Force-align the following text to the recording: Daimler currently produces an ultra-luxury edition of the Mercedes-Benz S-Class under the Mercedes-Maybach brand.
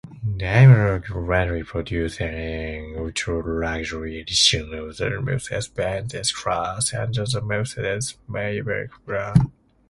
Daimler 0.35 0.99
currently 1.01 1.61
produces 1.61 2.19
an 2.21 2.95
ultra-luxury 2.97 4.19
edition 4.19 4.73
of 4.73 4.97
the 4.97 5.21
Mercedes-Benz 5.21 6.15
S-Class 6.15 6.91
under 6.95 7.23
the 7.27 7.39
Mercedes-Maybach 7.39 8.89
brand. 9.05 9.51